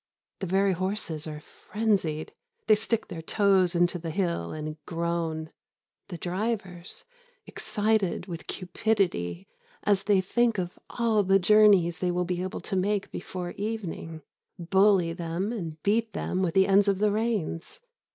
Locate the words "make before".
12.75-13.51